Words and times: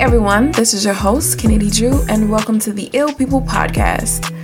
everyone, 0.00 0.50
this 0.52 0.72
is 0.72 0.82
your 0.82 0.94
host, 0.94 1.38
Kennedy 1.38 1.68
Drew, 1.68 2.02
and 2.08 2.30
welcome 2.30 2.58
to 2.60 2.72
the 2.72 2.88
Ew 2.94 3.14
People 3.16 3.42
Podcast, 3.42 4.34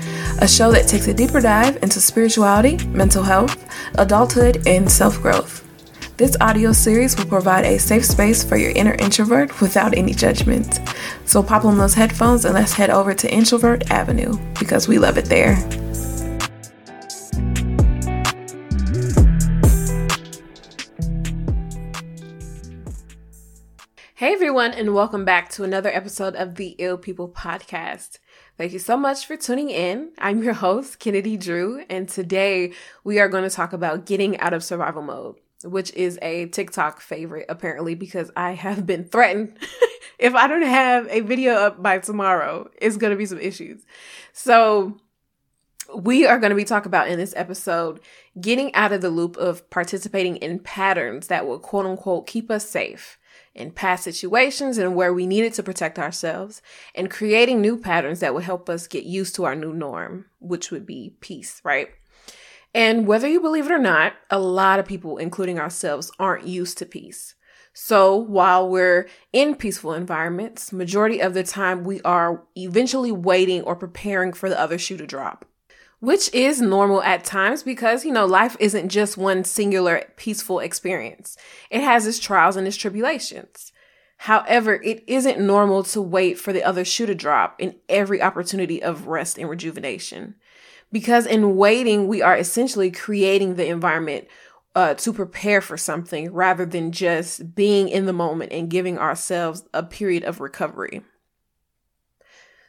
a 0.43 0.47
show 0.47 0.71
that 0.71 0.87
takes 0.87 1.07
a 1.09 1.15
deeper 1.15 1.41
dive 1.41 1.83
into 1.83 1.99
spirituality, 1.99 2.77
mental 2.89 3.23
health, 3.23 3.57
adulthood, 3.95 4.67
and 4.67 4.91
self 4.93 5.19
growth. 5.23 5.67
This 6.19 6.37
audio 6.43 6.73
series 6.73 7.17
will 7.17 7.25
provide 7.25 7.65
a 7.65 7.79
safe 7.79 8.05
space 8.05 8.45
for 8.45 8.59
your 8.59 8.73
inner 8.73 8.97
introvert 8.97 9.63
without 9.63 9.97
any 9.97 10.13
judgment. 10.13 10.79
So 11.25 11.43
pop 11.43 11.65
on 11.65 11.79
those 11.79 11.95
headphones 11.95 12.45
and 12.45 12.53
let's 12.53 12.75
head 12.75 12.91
over 12.91 13.15
to 13.15 13.33
Introvert 13.33 13.91
Avenue 13.91 14.37
because 14.59 14.89
we 14.89 14.99
love 14.99 15.17
it 15.17 15.25
there. 15.25 15.57
Hey 24.27 24.33
everyone, 24.33 24.73
and 24.73 24.93
welcome 24.93 25.25
back 25.25 25.51
to 25.51 25.63
another 25.63 25.89
episode 25.89 26.35
of 26.35 26.57
the 26.57 26.75
Ew 26.81 26.97
People 26.97 27.29
Podcast. 27.29 28.19
Thank 28.59 28.73
you 28.73 28.81
so 28.81 28.97
much 28.97 29.25
for 29.25 29.37
tuning 29.37 29.71
in. 29.71 30.11
I'm 30.19 30.43
your 30.43 30.55
host, 30.55 30.99
Kennedy 30.99 31.37
Drew, 31.37 31.85
and 31.89 32.09
today 32.09 32.73
we 33.05 33.21
are 33.21 33.29
going 33.29 33.49
to 33.49 33.55
talk 33.55 33.73
about 33.73 34.05
getting 34.05 34.37
out 34.41 34.53
of 34.53 34.65
survival 34.65 35.03
mode, 35.03 35.37
which 35.63 35.95
is 35.95 36.19
a 36.23 36.47
TikTok 36.47 37.01
favorite 37.01 37.47
apparently 37.49 37.95
because 37.95 38.33
I 38.37 38.55
have 38.55 38.85
been 38.85 39.05
threatened. 39.05 39.59
if 40.19 40.35
I 40.35 40.49
don't 40.49 40.63
have 40.63 41.07
a 41.09 41.21
video 41.21 41.53
up 41.53 41.81
by 41.81 42.01
tomorrow, 42.01 42.69
it's 42.83 42.97
going 42.97 43.13
to 43.13 43.17
be 43.17 43.27
some 43.27 43.39
issues. 43.39 43.87
So, 44.33 44.99
we 45.95 46.27
are 46.27 46.41
going 46.41 46.51
to 46.51 46.57
be 46.57 46.65
talking 46.65 46.91
about 46.91 47.07
in 47.07 47.17
this 47.17 47.33
episode 47.37 48.01
getting 48.41 48.75
out 48.75 48.91
of 48.91 49.03
the 49.03 49.09
loop 49.09 49.37
of 49.37 49.71
participating 49.71 50.35
in 50.39 50.59
patterns 50.59 51.29
that 51.29 51.47
will 51.47 51.61
quote 51.61 51.87
unquote 51.87 52.27
keep 52.27 52.51
us 52.51 52.69
safe 52.69 53.19
in 53.55 53.71
past 53.71 54.05
situations 54.05 54.79
and 54.79 54.95
where 54.95 55.13
we 55.13 55.27
needed 55.27 55.55
to 55.55 55.63
protect 55.63 55.99
ourselves, 55.99 56.63
and 56.95 57.11
creating 57.11 57.61
new 57.61 57.79
patterns 57.79 58.21
that 58.21 58.35
would 58.35 58.45
help 58.45 58.69
us 58.69 58.87
get 58.87 59.05
used 59.05 59.35
to 59.35 59.45
our 59.45 59.55
new 59.55 59.73
norm, 59.73 60.27
which 60.39 60.71
would 60.71 60.87
be 60.87 61.17
peace, 61.21 61.61
right? 61.65 61.89
And 62.75 63.07
whether 63.07 63.27
you 63.27 63.41
believe 63.41 63.67
it 63.67 63.73
or 63.73 63.79
not, 63.79 64.15
a 64.31 64.39
lot 64.39 64.79
of 64.79 64.87
people, 64.87 65.17
including 65.17 65.59
ourselves, 65.59 66.13
aren't 66.19 66.47
used 66.47 66.77
to 66.79 66.87
peace. 66.87 67.35
So 67.73 68.17
while 68.17 68.69
we're 68.69 69.09
in 69.33 69.55
peaceful 69.55 69.93
environments, 69.93 70.73
majority 70.73 71.21
of 71.21 71.35
the 71.35 71.43
time 71.43 71.85
we 71.85 72.01
are 72.03 72.43
eventually 72.57 73.13
waiting 73.13 73.63
or 73.63 73.77
preparing 73.77 74.33
for 74.33 74.49
the 74.49 74.59
other 74.59 74.79
shoe 74.79 74.97
to 74.97 75.07
drop 75.07 75.45
which 76.01 76.33
is 76.35 76.61
normal 76.61 77.03
at 77.03 77.25
times 77.25 77.63
because, 77.63 78.05
you 78.05 78.13
know, 78.13 78.27
life 78.27 78.57
isn't 78.61 78.89
just 78.89 79.17
one 79.17 79.45
singular 79.45 80.03
peaceful 80.17 80.61
experience. 80.61 81.37
It 81.71 81.83
has 81.83 82.07
its 82.07 82.19
trials 82.19 82.57
and 82.57 82.67
its 82.67 82.77
tribulations. 82.77 83.73
However, 84.19 84.75
it 84.83 85.05
isn't 85.07 85.41
normal 85.41 85.83
to 85.85 86.01
wait 86.01 86.39
for 86.39 86.53
the 86.53 86.65
other 86.65 86.85
shoe 86.85 87.07
to 87.07 87.15
drop 87.15 87.61
in 87.61 87.77
every 87.89 88.23
opportunity 88.23 88.83
of 88.83 89.07
rest 89.07 89.39
and 89.39 89.49
rejuvenation. 89.49 90.35
Because 90.93 91.27
in 91.27 91.57
waiting, 91.57 92.09
we 92.09 92.23
are 92.23 92.37
essentially 92.37 92.91
creating 92.91 93.57
the 93.57 93.67
environment 93.67 94.27
uh, 94.75 94.95
to 94.95 95.13
prepare 95.13 95.61
for 95.61 95.77
something 95.77 96.33
rather 96.33 96.67
than 96.67 96.93
just 96.93 97.55
being 97.55 97.89
in 97.89 98.07
the 98.07 98.13
moment 98.13 98.53
and 98.53 98.71
giving 98.71 98.99
ourselves 98.99 99.65
a 99.73 99.83
period 99.83 100.23
of 100.23 100.41
recovery. 100.41 101.03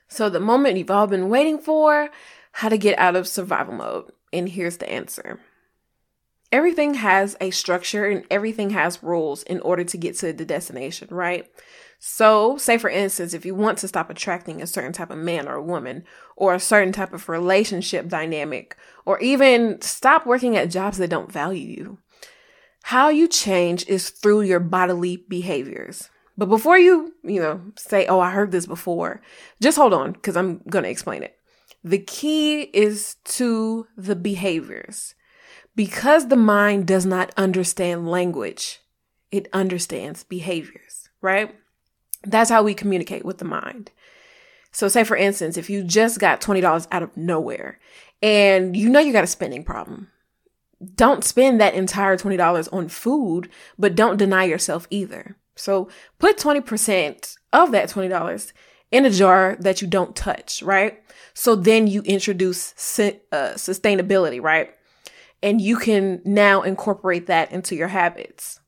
So, 0.07 0.29
the 0.29 0.39
moment 0.39 0.77
you've 0.77 0.89
all 0.89 1.07
been 1.07 1.27
waiting 1.27 1.59
for, 1.59 2.09
how 2.53 2.69
to 2.69 2.77
get 2.77 2.97
out 2.99 3.15
of 3.15 3.27
survival 3.27 3.73
mode. 3.73 4.11
And 4.33 4.49
here's 4.49 4.77
the 4.77 4.89
answer. 4.89 5.39
Everything 6.51 6.95
has 6.95 7.35
a 7.41 7.51
structure 7.51 8.05
and 8.05 8.25
everything 8.31 8.69
has 8.69 9.03
rules 9.03 9.43
in 9.43 9.59
order 9.61 9.83
to 9.83 9.97
get 9.97 10.15
to 10.19 10.31
the 10.31 10.45
destination, 10.45 11.09
right? 11.11 11.45
So, 11.99 12.57
say 12.57 12.77
for 12.77 12.89
instance, 12.89 13.33
if 13.33 13.45
you 13.45 13.55
want 13.55 13.79
to 13.79 13.87
stop 13.87 14.09
attracting 14.09 14.61
a 14.61 14.67
certain 14.67 14.93
type 14.93 15.09
of 15.09 15.17
man 15.17 15.47
or 15.47 15.61
woman, 15.61 16.05
or 16.35 16.53
a 16.53 16.59
certain 16.59 16.93
type 16.93 17.11
of 17.11 17.27
relationship 17.27 18.07
dynamic, 18.07 18.77
or 19.05 19.19
even 19.19 19.81
stop 19.81 20.25
working 20.25 20.55
at 20.55 20.69
jobs 20.69 20.99
that 20.99 21.09
don't 21.09 21.31
value 21.31 21.67
you, 21.67 21.97
how 22.83 23.09
you 23.09 23.27
change 23.27 23.85
is 23.87 24.09
through 24.09 24.41
your 24.41 24.59
bodily 24.59 25.17
behaviors. 25.27 26.09
But 26.37 26.49
before 26.49 26.77
you, 26.77 27.13
you 27.23 27.41
know, 27.41 27.61
say, 27.75 28.05
oh, 28.05 28.19
I 28.19 28.29
heard 28.29 28.51
this 28.51 28.67
before, 28.67 29.21
just 29.59 29.77
hold 29.77 29.93
on 29.93 30.11
because 30.11 30.37
I'm 30.37 30.59
going 30.69 30.83
to 30.83 30.89
explain 30.89 31.23
it. 31.23 31.36
The 31.87 31.99
key 31.99 32.63
is 32.73 33.15
to 33.23 33.87
the 33.95 34.17
behaviors. 34.17 35.15
Because 35.73 36.27
the 36.27 36.35
mind 36.35 36.85
does 36.85 37.05
not 37.05 37.31
understand 37.37 38.11
language, 38.11 38.81
it 39.31 39.47
understands 39.53 40.25
behaviors, 40.25 41.07
right? 41.21 41.55
That's 42.23 42.49
how 42.49 42.61
we 42.61 42.73
communicate 42.73 43.23
with 43.23 43.37
the 43.37 43.45
mind. 43.45 43.91
So, 44.73 44.89
say 44.89 45.05
for 45.05 45.15
instance, 45.15 45.55
if 45.55 45.69
you 45.69 45.81
just 45.81 46.19
got 46.19 46.41
$20 46.41 46.87
out 46.91 47.03
of 47.03 47.15
nowhere 47.15 47.79
and 48.21 48.75
you 48.75 48.89
know 48.89 48.99
you 48.99 49.13
got 49.13 49.23
a 49.23 49.27
spending 49.27 49.63
problem, 49.63 50.09
don't 50.95 51.23
spend 51.23 51.61
that 51.61 51.73
entire 51.73 52.17
$20 52.17 52.67
on 52.73 52.89
food, 52.89 53.49
but 53.79 53.95
don't 53.95 54.17
deny 54.17 54.43
yourself 54.43 54.87
either. 54.89 55.37
So, 55.55 55.87
put 56.19 56.37
20% 56.37 57.37
of 57.53 57.71
that 57.71 57.89
$20 57.89 58.51
in 58.91 59.05
a 59.05 59.09
jar 59.09 59.57
that 59.59 59.81
you 59.81 59.87
don't 59.87 60.15
touch, 60.15 60.63
right? 60.63 61.01
So 61.33 61.55
then 61.55 61.87
you 61.87 62.01
introduce 62.01 62.71
uh, 62.99 63.53
sustainability, 63.55 64.41
right? 64.41 64.73
And 65.43 65.61
you 65.61 65.77
can 65.77 66.21
now 66.25 66.61
incorporate 66.63 67.27
that 67.27 67.51
into 67.51 67.75
your 67.75 67.89
habits. 67.89 68.59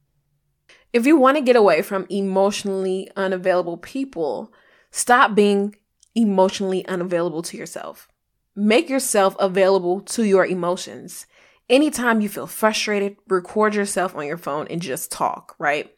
If 0.92 1.06
you 1.06 1.18
want 1.18 1.38
to 1.38 1.44
get 1.44 1.56
away 1.56 1.82
from 1.82 2.06
emotionally 2.10 3.10
unavailable 3.16 3.78
people, 3.78 4.52
stop 4.92 5.36
being 5.36 5.76
emotionally 6.16 6.86
unavailable 6.88 7.42
to 7.44 7.58
yourself. 7.58 8.08
Make 8.56 8.90
yourself 8.90 9.36
available 9.40 10.02
to 10.02 10.24
your 10.24 10.46
emotions. 10.46 11.28
Anytime 11.70 12.22
you 12.22 12.30
feel 12.30 12.48
frustrated, 12.48 13.18
record 13.28 13.76
yourself 13.76 14.16
on 14.16 14.26
your 14.26 14.38
phone 14.38 14.68
and 14.70 14.82
just 14.82 15.12
talk, 15.12 15.56
right? 15.60 15.94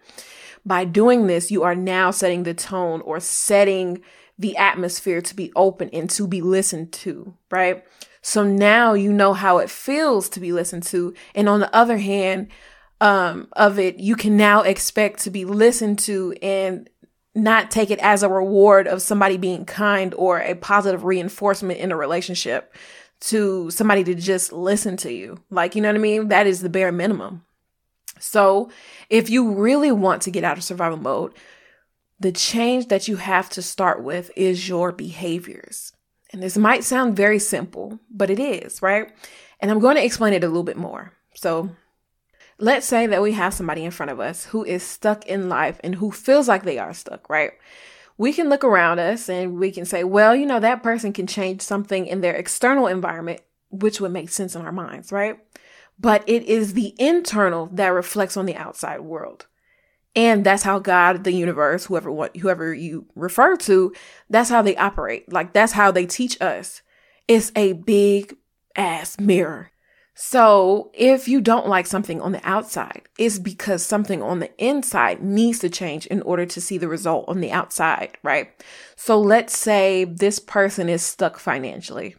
By 0.65 0.85
doing 0.85 1.27
this, 1.27 1.51
you 1.51 1.63
are 1.63 1.75
now 1.75 2.11
setting 2.11 2.43
the 2.43 2.53
tone 2.53 3.01
or 3.01 3.19
setting 3.19 4.01
the 4.37 4.57
atmosphere 4.57 5.21
to 5.21 5.35
be 5.35 5.51
open 5.55 5.89
and 5.91 6.09
to 6.11 6.27
be 6.27 6.41
listened 6.41 6.91
to, 6.93 7.33
right? 7.49 7.83
So 8.21 8.43
now 8.43 8.93
you 8.93 9.11
know 9.11 9.33
how 9.33 9.57
it 9.57 9.69
feels 9.69 10.29
to 10.29 10.39
be 10.39 10.51
listened 10.51 10.83
to. 10.83 11.13
And 11.33 11.49
on 11.49 11.59
the 11.59 11.73
other 11.75 11.97
hand, 11.97 12.49
um, 12.99 13.47
of 13.53 13.79
it, 13.79 13.99
you 13.99 14.15
can 14.15 14.37
now 14.37 14.61
expect 14.61 15.21
to 15.23 15.31
be 15.31 15.43
listened 15.45 15.99
to 15.99 16.35
and 16.41 16.87
not 17.33 17.71
take 17.71 17.89
it 17.89 17.99
as 17.99 18.23
a 18.23 18.29
reward 18.29 18.87
of 18.87 19.01
somebody 19.01 19.37
being 19.37 19.65
kind 19.65 20.13
or 20.13 20.39
a 20.39 20.53
positive 20.53 21.03
reinforcement 21.03 21.79
in 21.79 21.91
a 21.91 21.97
relationship 21.97 22.75
to 23.21 23.69
somebody 23.71 24.03
to 24.03 24.13
just 24.15 24.51
listen 24.51 24.97
to 24.97 25.11
you. 25.11 25.39
Like, 25.49 25.75
you 25.75 25.81
know 25.81 25.89
what 25.89 25.95
I 25.95 25.99
mean? 25.99 26.27
That 26.27 26.47
is 26.47 26.61
the 26.61 26.69
bare 26.69 26.91
minimum. 26.91 27.43
So 28.21 28.69
if 29.09 29.29
you 29.29 29.53
really 29.53 29.91
want 29.91 30.21
to 30.23 30.31
get 30.31 30.43
out 30.43 30.57
of 30.57 30.63
survival 30.63 30.97
mode, 30.97 31.33
the 32.19 32.31
change 32.31 32.87
that 32.87 33.07
you 33.07 33.15
have 33.17 33.49
to 33.49 33.61
start 33.61 34.03
with 34.03 34.31
is 34.35 34.69
your 34.69 34.91
behaviors. 34.91 35.91
And 36.31 36.41
this 36.41 36.55
might 36.55 36.83
sound 36.83 37.17
very 37.17 37.39
simple, 37.39 37.99
but 38.09 38.29
it 38.29 38.39
is, 38.39 38.81
right? 38.81 39.11
And 39.59 39.69
I'm 39.69 39.79
going 39.79 39.95
to 39.95 40.05
explain 40.05 40.33
it 40.33 40.43
a 40.43 40.47
little 40.47 40.63
bit 40.63 40.77
more. 40.77 41.13
So 41.33 41.71
let's 42.57 42.85
say 42.85 43.07
that 43.07 43.21
we 43.21 43.33
have 43.33 43.53
somebody 43.53 43.83
in 43.83 43.91
front 43.91 44.11
of 44.11 44.19
us 44.19 44.45
who 44.45 44.63
is 44.63 44.83
stuck 44.83 45.25
in 45.25 45.49
life 45.49 45.79
and 45.83 45.95
who 45.95 46.11
feels 46.11 46.47
like 46.47 46.63
they 46.63 46.77
are 46.77 46.93
stuck, 46.93 47.29
right? 47.29 47.51
We 48.17 48.33
can 48.33 48.49
look 48.49 48.63
around 48.63 48.99
us 48.99 49.27
and 49.27 49.59
we 49.59 49.71
can 49.71 49.85
say, 49.85 50.03
well, 50.03 50.35
you 50.35 50.45
know, 50.45 50.59
that 50.59 50.83
person 50.83 51.11
can 51.11 51.25
change 51.25 51.61
something 51.61 52.05
in 52.05 52.21
their 52.21 52.35
external 52.35 52.85
environment, 52.85 53.41
which 53.71 53.99
would 53.99 54.11
make 54.11 54.29
sense 54.29 54.55
in 54.55 54.61
our 54.61 54.71
minds, 54.71 55.11
right? 55.11 55.39
But 56.01 56.27
it 56.27 56.43
is 56.43 56.73
the 56.73 56.95
internal 56.97 57.67
that 57.73 57.89
reflects 57.89 58.35
on 58.35 58.47
the 58.47 58.55
outside 58.55 59.01
world. 59.01 59.45
And 60.15 60.43
that's 60.43 60.63
how 60.63 60.79
God, 60.79 61.23
the 61.23 61.31
universe, 61.31 61.85
whoever 61.85 62.11
whoever 62.11 62.73
you 62.73 63.05
refer 63.15 63.55
to, 63.57 63.93
that's 64.29 64.49
how 64.49 64.61
they 64.61 64.75
operate. 64.75 65.31
Like 65.31 65.53
that's 65.53 65.73
how 65.73 65.91
they 65.91 66.05
teach 66.05 66.41
us. 66.41 66.81
It's 67.27 67.51
a 67.55 67.73
big 67.73 68.35
ass 68.75 69.19
mirror. 69.19 69.71
So 70.13 70.91
if 70.93 71.27
you 71.27 71.39
don't 71.39 71.67
like 71.67 71.87
something 71.87 72.21
on 72.21 72.33
the 72.33 72.47
outside, 72.47 73.03
it's 73.17 73.39
because 73.39 73.83
something 73.83 74.21
on 74.21 74.39
the 74.39 74.51
inside 74.63 75.23
needs 75.23 75.59
to 75.59 75.69
change 75.69 76.05
in 76.07 76.21
order 76.23 76.45
to 76.45 76.61
see 76.61 76.77
the 76.77 76.89
result 76.89 77.25
on 77.29 77.39
the 77.39 77.51
outside, 77.51 78.17
right? 78.21 78.49
So 78.97 79.19
let's 79.19 79.57
say 79.57 80.03
this 80.03 80.39
person 80.39 80.89
is 80.89 81.01
stuck 81.01 81.39
financially 81.39 82.15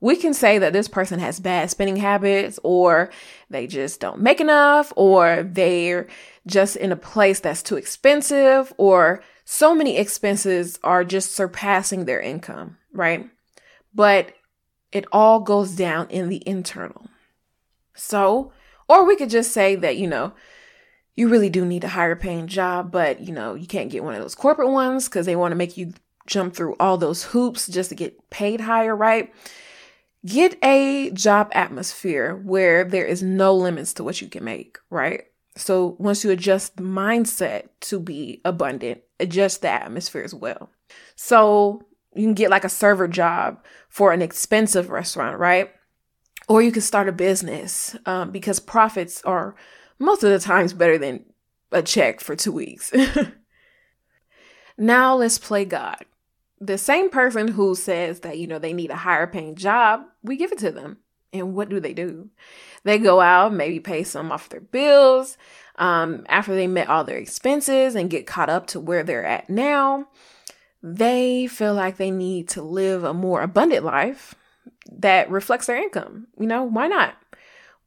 we 0.00 0.16
can 0.16 0.34
say 0.34 0.58
that 0.58 0.72
this 0.72 0.88
person 0.88 1.18
has 1.18 1.40
bad 1.40 1.70
spending 1.70 1.96
habits 1.96 2.58
or 2.62 3.10
they 3.50 3.66
just 3.66 4.00
don't 4.00 4.20
make 4.20 4.40
enough 4.40 4.92
or 4.96 5.42
they're 5.42 6.06
just 6.46 6.76
in 6.76 6.92
a 6.92 6.96
place 6.96 7.40
that's 7.40 7.62
too 7.62 7.76
expensive 7.76 8.72
or 8.76 9.22
so 9.44 9.74
many 9.74 9.96
expenses 9.96 10.78
are 10.82 11.04
just 11.04 11.34
surpassing 11.34 12.04
their 12.04 12.20
income, 12.20 12.78
right? 12.92 13.30
But 13.94 14.34
it 14.92 15.06
all 15.12 15.40
goes 15.40 15.72
down 15.72 16.08
in 16.10 16.28
the 16.28 16.42
internal. 16.46 17.08
So, 17.94 18.52
or 18.88 19.04
we 19.04 19.16
could 19.16 19.30
just 19.30 19.52
say 19.52 19.76
that, 19.76 19.96
you 19.96 20.06
know, 20.06 20.32
you 21.14 21.28
really 21.28 21.50
do 21.50 21.64
need 21.64 21.84
a 21.84 21.88
higher 21.88 22.16
paying 22.16 22.46
job, 22.46 22.90
but 22.90 23.20
you 23.20 23.32
know, 23.32 23.54
you 23.54 23.66
can't 23.66 23.90
get 23.90 24.02
one 24.02 24.14
of 24.14 24.20
those 24.20 24.34
corporate 24.34 24.70
ones 24.70 25.08
because 25.08 25.26
they 25.26 25.36
want 25.36 25.52
to 25.52 25.56
make 25.56 25.76
you 25.76 25.92
jump 26.26 26.54
through 26.54 26.74
all 26.80 26.96
those 26.96 27.24
hoops 27.24 27.68
just 27.68 27.90
to 27.90 27.94
get 27.94 28.30
paid 28.30 28.62
higher, 28.62 28.96
right? 28.96 29.32
Get 30.26 30.56
a 30.62 31.10
job 31.10 31.50
atmosphere 31.52 32.34
where 32.34 32.84
there 32.84 33.04
is 33.04 33.22
no 33.22 33.54
limits 33.54 33.92
to 33.94 34.04
what 34.04 34.22
you 34.22 34.28
can 34.28 34.44
make, 34.44 34.78
right? 34.88 35.24
So 35.56 35.96
once 35.98 36.24
you 36.24 36.30
adjust 36.30 36.76
the 36.76 36.82
mindset 36.82 37.68
to 37.82 38.00
be 38.00 38.40
abundant, 38.44 39.02
adjust 39.20 39.62
the 39.62 39.68
atmosphere 39.68 40.22
as 40.22 40.34
well. 40.34 40.70
So 41.14 41.86
you 42.14 42.24
can 42.24 42.34
get 42.34 42.50
like 42.50 42.64
a 42.64 42.70
server 42.70 43.06
job 43.06 43.64
for 43.88 44.12
an 44.12 44.22
expensive 44.22 44.88
restaurant, 44.88 45.38
right? 45.38 45.70
Or 46.48 46.62
you 46.62 46.72
can 46.72 46.82
start 46.82 47.08
a 47.08 47.12
business 47.12 47.96
um, 48.06 48.30
because 48.30 48.60
profits 48.60 49.22
are 49.22 49.54
most 49.98 50.24
of 50.24 50.30
the 50.30 50.38
times 50.38 50.72
better 50.72 50.98
than 50.98 51.24
a 51.70 51.82
check 51.82 52.20
for 52.20 52.34
two 52.34 52.52
weeks. 52.52 52.92
now 54.78 55.16
let's 55.16 55.38
play 55.38 55.64
God. 55.64 56.04
The 56.60 56.78
same 56.78 57.10
person 57.10 57.48
who 57.48 57.74
says 57.74 58.20
that, 58.20 58.38
you 58.38 58.46
know, 58.46 58.58
they 58.58 58.72
need 58.72 58.90
a 58.90 58.96
higher 58.96 59.26
paying 59.26 59.54
job, 59.54 60.02
we 60.22 60.36
give 60.36 60.52
it 60.52 60.58
to 60.58 60.70
them. 60.70 60.98
And 61.32 61.54
what 61.54 61.68
do 61.68 61.80
they 61.80 61.92
do? 61.92 62.30
They 62.84 62.98
go 62.98 63.20
out, 63.20 63.52
maybe 63.52 63.80
pay 63.80 64.04
some 64.04 64.30
off 64.30 64.48
their 64.48 64.60
bills. 64.60 65.36
Um, 65.76 66.24
after 66.28 66.54
they 66.54 66.68
met 66.68 66.88
all 66.88 67.02
their 67.02 67.18
expenses 67.18 67.96
and 67.96 68.08
get 68.08 68.26
caught 68.26 68.48
up 68.48 68.68
to 68.68 68.80
where 68.80 69.02
they're 69.02 69.24
at 69.24 69.50
now, 69.50 70.06
they 70.80 71.48
feel 71.48 71.74
like 71.74 71.96
they 71.96 72.12
need 72.12 72.48
to 72.50 72.62
live 72.62 73.02
a 73.02 73.12
more 73.12 73.42
abundant 73.42 73.84
life 73.84 74.36
that 74.92 75.30
reflects 75.30 75.66
their 75.66 75.76
income. 75.76 76.28
You 76.38 76.46
know, 76.46 76.62
why 76.62 76.86
not? 76.86 77.16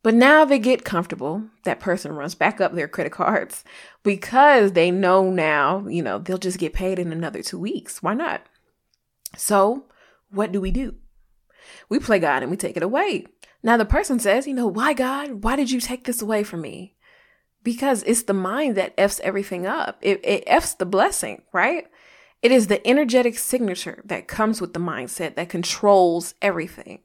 But 0.04 0.14
now 0.14 0.46
they 0.46 0.60
get 0.60 0.84
comfortable. 0.84 1.44
That 1.64 1.80
person 1.80 2.14
runs 2.14 2.36
back 2.36 2.60
up 2.60 2.74
their 2.74 2.88
credit 2.88 3.12
cards 3.12 3.64
because 4.04 4.74
they 4.74 4.92
know 4.92 5.30
now, 5.30 5.86
you 5.88 6.02
know, 6.02 6.20
they'll 6.20 6.38
just 6.38 6.60
get 6.60 6.74
paid 6.74 7.00
in 7.00 7.12
another 7.12 7.42
two 7.42 7.60
weeks. 7.60 8.04
Why 8.04 8.14
not? 8.14 8.42
So, 9.36 9.86
what 10.30 10.52
do 10.52 10.62
we 10.62 10.72
do? 10.72 10.96
We 11.90 12.00
play 12.00 12.20
God 12.20 12.44
and 12.44 12.52
we 12.52 12.58
take 12.58 12.78
it 12.78 12.84
away. 12.84 13.26
Now, 13.64 13.78
the 13.78 13.86
person 13.86 14.20
says, 14.20 14.48
you 14.48 14.54
know, 14.54 14.68
why 14.68 14.94
God? 14.94 15.44
Why 15.44 15.56
did 15.56 15.72
you 15.72 15.80
take 15.80 16.06
this 16.06 16.22
away 16.22 16.44
from 16.44 16.62
me? 16.62 16.96
Because 17.64 18.04
it's 18.04 18.24
the 18.24 18.34
mind 18.34 18.78
that 18.78 18.94
F's 18.98 19.20
everything 19.22 19.66
up. 19.66 19.98
It, 20.02 20.22
it 20.24 20.44
F's 20.48 20.76
the 20.76 20.86
blessing, 20.86 21.42
right? 21.52 21.86
It 22.42 22.52
is 22.52 22.68
the 22.68 22.86
energetic 22.88 23.38
signature 23.38 24.02
that 24.06 24.28
comes 24.28 24.62
with 24.62 24.74
the 24.74 24.80
mindset 24.80 25.36
that 25.36 25.50
controls 25.50 26.36
everything. 26.42 27.02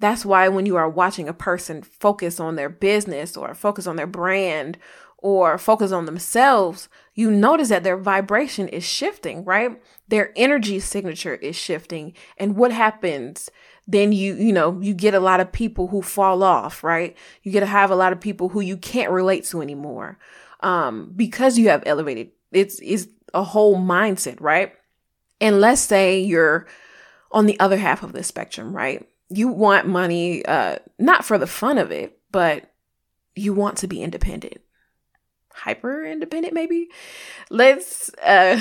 That's 0.00 0.26
why 0.26 0.48
when 0.48 0.66
you 0.66 0.76
are 0.76 0.88
watching 0.88 1.28
a 1.28 1.32
person 1.32 1.82
focus 1.82 2.40
on 2.40 2.56
their 2.56 2.68
business 2.68 3.36
or 3.36 3.54
focus 3.54 3.86
on 3.86 3.96
their 3.96 4.08
brand 4.08 4.76
or 5.24 5.56
focus 5.56 5.90
on 5.90 6.04
themselves, 6.04 6.90
you 7.14 7.30
notice 7.30 7.70
that 7.70 7.82
their 7.82 7.96
vibration 7.96 8.68
is 8.68 8.84
shifting, 8.84 9.42
right? 9.42 9.80
Their 10.08 10.34
energy 10.36 10.78
signature 10.80 11.34
is 11.34 11.56
shifting. 11.56 12.12
And 12.36 12.56
what 12.56 12.72
happens? 12.72 13.48
Then 13.86 14.12
you, 14.12 14.34
you 14.34 14.52
know, 14.52 14.78
you 14.82 14.92
get 14.92 15.14
a 15.14 15.20
lot 15.20 15.40
of 15.40 15.50
people 15.50 15.86
who 15.88 16.02
fall 16.02 16.42
off, 16.42 16.84
right? 16.84 17.16
You 17.42 17.50
get 17.52 17.60
to 17.60 17.66
have 17.66 17.90
a 17.90 17.96
lot 17.96 18.12
of 18.12 18.20
people 18.20 18.50
who 18.50 18.60
you 18.60 18.76
can't 18.76 19.10
relate 19.10 19.44
to 19.46 19.62
anymore. 19.62 20.18
Um, 20.60 21.10
because 21.16 21.56
you 21.56 21.70
have 21.70 21.82
elevated, 21.86 22.32
it's, 22.52 22.78
it's 22.82 23.06
a 23.32 23.44
whole 23.44 23.78
mindset, 23.78 24.42
right? 24.42 24.74
And 25.40 25.58
let's 25.58 25.80
say 25.80 26.20
you're 26.20 26.66
on 27.32 27.46
the 27.46 27.58
other 27.60 27.78
half 27.78 28.02
of 28.02 28.12
the 28.12 28.22
spectrum, 28.22 28.76
right? 28.76 29.08
you 29.30 29.48
want 29.48 29.86
money 29.86 30.44
uh 30.44 30.76
not 30.98 31.24
for 31.24 31.38
the 31.38 31.46
fun 31.46 31.78
of 31.78 31.90
it, 31.90 32.18
but 32.30 32.70
you 33.34 33.54
want 33.54 33.78
to 33.78 33.88
be 33.88 34.02
independent. 34.02 34.58
Hyper 35.54 36.04
independent 36.04 36.52
maybe. 36.52 36.88
Let's 37.50 38.10
uh 38.22 38.60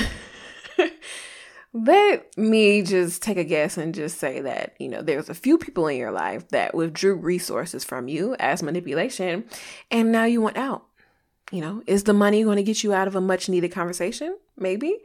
let 1.74 2.38
me 2.38 2.84
just 2.84 3.24
take 3.24 3.38
a 3.38 3.44
guess 3.44 3.78
and 3.78 3.96
just 3.96 4.20
say 4.20 4.42
that, 4.42 4.76
you 4.80 4.88
know, 4.88 5.02
there's 5.02 5.30
a 5.30 5.34
few 5.34 5.58
people 5.58 5.88
in 5.88 5.98
your 5.98 6.12
life 6.12 6.48
that 6.50 6.76
withdrew 6.76 7.16
resources 7.16 7.84
from 7.84 8.08
you 8.08 8.36
as 8.40 8.62
manipulation 8.62 9.46
and 9.90 10.12
now 10.12 10.26
you 10.26 10.40
want 10.40 10.58
out. 10.58 10.86
You 11.52 11.62
know, 11.62 11.84
is 11.86 12.04
the 12.04 12.14
money 12.14 12.44
going 12.44 12.58
to 12.58 12.64
get 12.64 12.84
you 12.84 12.94
out 12.94 13.08
of 13.08 13.16
a 13.16 13.22
much 13.22 13.50
needed 13.50 13.72
conversation? 13.72 14.38
Maybe. 14.58 15.00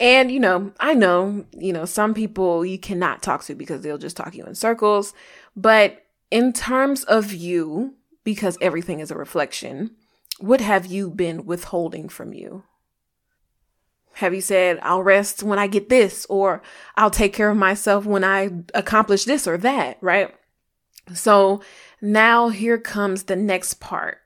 And, 0.00 0.30
you 0.30 0.38
know, 0.40 0.72
I 0.78 0.94
know, 0.94 1.44
you 1.52 1.72
know, 1.72 1.84
some 1.84 2.14
people 2.14 2.64
you 2.64 2.78
cannot 2.78 3.22
talk 3.22 3.44
to 3.44 3.54
because 3.54 3.82
they'll 3.82 3.98
just 3.98 4.16
talk 4.16 4.34
you 4.34 4.44
in 4.44 4.54
circles. 4.54 5.12
But 5.56 6.04
in 6.30 6.52
terms 6.52 7.04
of 7.04 7.32
you, 7.32 7.94
because 8.22 8.58
everything 8.60 9.00
is 9.00 9.10
a 9.10 9.16
reflection, 9.16 9.92
what 10.38 10.60
have 10.60 10.86
you 10.86 11.10
been 11.10 11.44
withholding 11.44 12.08
from 12.08 12.32
you? 12.32 12.64
Have 14.14 14.34
you 14.34 14.40
said, 14.40 14.80
I'll 14.82 15.02
rest 15.02 15.42
when 15.42 15.58
I 15.58 15.68
get 15.68 15.88
this, 15.88 16.26
or 16.28 16.62
I'll 16.96 17.10
take 17.10 17.32
care 17.32 17.50
of 17.50 17.56
myself 17.56 18.04
when 18.04 18.24
I 18.24 18.50
accomplish 18.74 19.24
this 19.24 19.46
or 19.46 19.56
that, 19.58 19.98
right? 20.00 20.34
So 21.14 21.62
now 22.00 22.48
here 22.48 22.78
comes 22.78 23.24
the 23.24 23.36
next 23.36 23.74
part. 23.74 24.18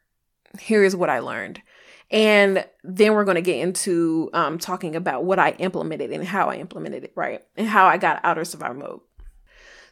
Here 0.59 0.83
is 0.83 0.97
what 0.97 1.11
I 1.11 1.19
learned. 1.19 1.61
And 2.11 2.67
then 2.85 3.15
we're 3.15 3.25
going 3.25 3.37
to 3.37 3.43
get 3.43 3.61
into 3.61 4.29
um, 4.35 4.59
talking 4.59 4.97
about 4.97 5.25
what 5.25 5.39
I 5.39 5.53
implemented 5.53 6.11
and 6.11 6.25
how 6.25 6.49
I 6.49 6.57
implemented 6.57 7.05
it, 7.05 7.13
right? 7.15 7.43
And 7.57 7.67
how 7.67 7.87
I 7.87 7.97
got 7.97 8.21
out 8.23 8.39
of 8.39 8.47
survival 8.47 8.77
mode. 8.77 9.01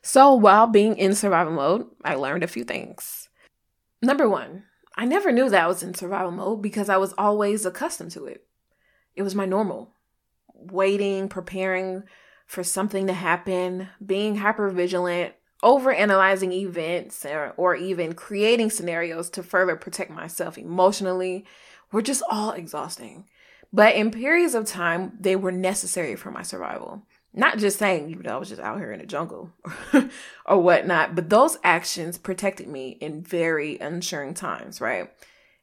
So 0.03 0.35
while 0.35 0.67
being 0.67 0.97
in 0.97 1.15
survival 1.15 1.53
mode, 1.53 1.87
I 2.05 2.15
learned 2.15 2.43
a 2.43 2.49
few 2.49 2.65
things. 2.65 3.29
Number 4.03 4.29
one, 4.29 4.65
I 5.01 5.07
never 5.07 5.33
knew 5.33 5.49
that 5.49 5.65
I 5.65 5.67
was 5.67 5.83
in 5.83 5.95
survival 5.95 6.31
mode 6.31 6.61
because 6.61 6.91
I 6.91 6.99
was 6.99 7.15
always 7.17 7.65
accustomed 7.65 8.11
to 8.11 8.27
it. 8.27 8.45
It 9.17 9.23
was 9.23 9.35
my 9.35 9.47
normal. 9.47 9.95
Waiting, 10.53 11.31
preparing 11.31 12.03
for 12.47 12.63
something 12.63 13.07
to 13.07 13.15
happen, 13.15 13.89
being 14.05 14.37
hyper 14.37 14.69
vigilant, 14.69 15.33
over 15.63 15.91
analyzing 15.91 16.53
events, 16.53 17.25
or, 17.25 17.55
or 17.57 17.75
even 17.75 18.13
creating 18.13 18.69
scenarios 18.69 19.31
to 19.31 19.43
further 19.43 19.75
protect 19.75 20.11
myself 20.11 20.59
emotionally 20.59 21.47
were 21.91 22.03
just 22.03 22.23
all 22.31 22.51
exhausting. 22.51 23.25
But 23.73 23.95
in 23.95 24.11
periods 24.11 24.55
of 24.55 24.67
time, 24.67 25.13
they 25.19 25.35
were 25.35 25.51
necessary 25.51 26.15
for 26.15 26.31
my 26.31 26.43
survival. 26.43 27.07
Not 27.33 27.59
just 27.59 27.79
saying, 27.79 28.11
you 28.11 28.17
know, 28.17 28.35
I 28.35 28.39
was 28.39 28.49
just 28.49 28.61
out 28.61 28.79
here 28.79 28.93
in 28.93 28.99
the 28.99 29.07
jungle 29.07 29.53
or 30.47 30.59
whatnot, 30.59 31.15
but 31.15 31.31
those 31.31 31.59
actions 31.63 32.19
protected 32.19 32.67
me 32.67 32.99
in 33.01 33.23
very 33.23 33.79
unsuring 33.79 34.35
times, 34.35 34.81
right? 34.81 35.11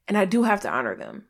And 0.06 0.16
I 0.16 0.24
do 0.24 0.44
have 0.44 0.62
to 0.62 0.70
honor 0.70 0.96
them. 0.96 1.26